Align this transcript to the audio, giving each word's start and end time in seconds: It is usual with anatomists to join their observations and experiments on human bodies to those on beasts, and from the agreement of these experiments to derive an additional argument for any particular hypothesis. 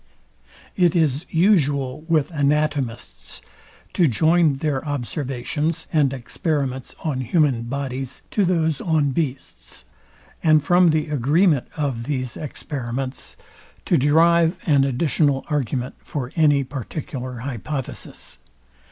It 0.75 0.95
is 0.95 1.27
usual 1.29 2.01
with 2.07 2.31
anatomists 2.31 3.39
to 3.93 4.07
join 4.07 4.55
their 4.55 4.83
observations 4.83 5.85
and 5.93 6.11
experiments 6.11 6.95
on 7.03 7.21
human 7.21 7.65
bodies 7.65 8.23
to 8.31 8.43
those 8.43 8.81
on 8.81 9.11
beasts, 9.11 9.85
and 10.41 10.63
from 10.63 10.89
the 10.89 11.09
agreement 11.09 11.67
of 11.77 12.05
these 12.05 12.35
experiments 12.35 13.37
to 13.85 13.95
derive 13.95 14.57
an 14.65 14.85
additional 14.85 15.45
argument 15.51 15.93
for 16.03 16.31
any 16.35 16.63
particular 16.63 17.37
hypothesis. 17.45 18.39